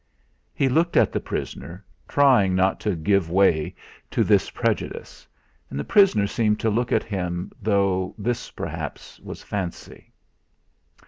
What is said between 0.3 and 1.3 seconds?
He looked at the